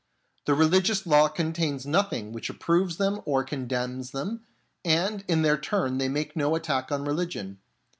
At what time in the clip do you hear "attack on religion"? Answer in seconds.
6.55-7.59